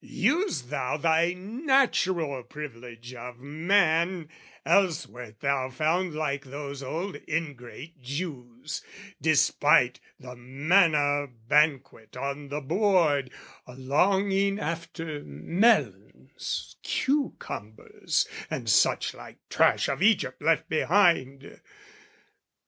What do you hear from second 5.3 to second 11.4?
thou found like those old ingrate Jews, "Despite the manna